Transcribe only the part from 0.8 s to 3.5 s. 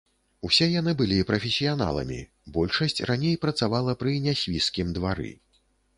яны былі прафесіяналамі, большасць раней